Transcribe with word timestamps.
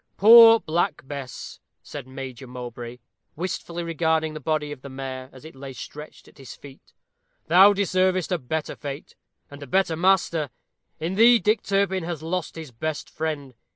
"Poor 0.17 0.59
Black 0.59 1.07
Bess!" 1.07 1.59
said 1.83 2.07
Major 2.07 2.47
Mowbray, 2.47 2.97
wistfully 3.35 3.83
regarding 3.83 4.33
the 4.33 4.39
body 4.39 4.71
of 4.71 4.81
the 4.81 4.89
mare, 4.89 5.29
as 5.31 5.45
it 5.45 5.55
lay 5.55 5.73
stretched 5.73 6.27
at 6.27 6.39
his 6.39 6.55
feet. 6.55 6.91
"Thou 7.45 7.71
deservedst 7.73 8.31
a 8.31 8.39
better 8.39 8.75
fate, 8.75 9.15
and 9.51 9.61
a 9.61 9.67
better 9.67 9.95
master. 9.95 10.49
In 10.99 11.13
thee, 11.13 11.37
Dick 11.37 11.61
Turpin 11.61 12.03
has 12.03 12.23
lost 12.23 12.55
his 12.55 12.71
best 12.71 13.11
friend. 13.11 13.53